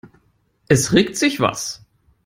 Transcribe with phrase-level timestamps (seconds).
[0.67, 1.85] Es regt sich was.